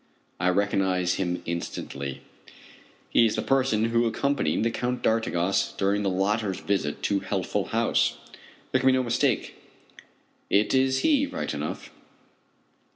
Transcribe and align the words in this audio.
I 0.39 0.49
recognize 0.49 1.13
him 1.21 1.43
instantly. 1.45 2.21
He 3.11 3.27
is 3.27 3.35
the 3.35 3.43
person 3.43 3.85
who 3.91 4.07
accompanied 4.07 4.63
the 4.63 4.71
Count 4.71 5.03
d'Artigas 5.03 5.75
during 5.77 6.01
the 6.01 6.09
latter's 6.09 6.59
visit 6.59 7.03
to 7.03 7.19
Healthful 7.19 7.65
House. 7.65 8.17
There 8.71 8.79
can 8.81 8.87
be 8.87 8.93
no 8.93 9.03
mistake 9.03 9.61
it 10.49 10.73
is 10.73 11.01
he 11.01 11.27
right 11.27 11.53
enough. 11.53 11.91